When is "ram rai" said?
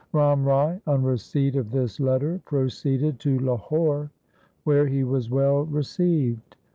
0.13-0.81